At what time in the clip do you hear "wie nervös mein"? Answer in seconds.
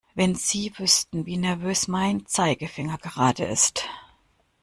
1.27-2.25